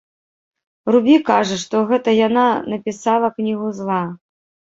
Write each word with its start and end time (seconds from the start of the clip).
Рубі 0.93 1.17
кажа, 1.27 1.57
што 1.65 1.81
гэта 1.91 2.09
яна 2.27 2.47
напісала 2.73 3.27
кнігу 3.35 3.67
зла. 3.81 4.01